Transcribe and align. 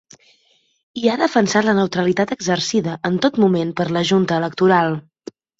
I 1.01 1.11
ha 1.11 1.17
defensat 1.23 1.67
la 1.67 1.75
neutralitat 1.81 2.33
exercida 2.37 2.97
en 3.13 3.21
tot 3.27 3.39
moment 3.47 3.77
per 3.83 3.89
la 3.99 4.07
junta 4.15 4.41
electoral. 4.43 4.99